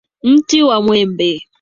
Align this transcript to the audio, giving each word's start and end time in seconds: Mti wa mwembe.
Mti 0.23 0.59
wa 0.67 0.77
mwembe. 0.85 1.29